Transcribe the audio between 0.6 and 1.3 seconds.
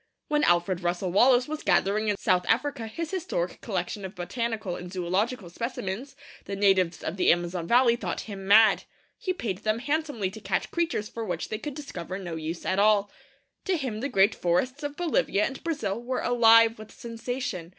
Russel